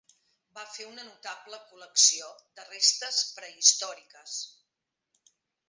[0.59, 4.43] Va fer una notable col·lecció de restes prehistòriques.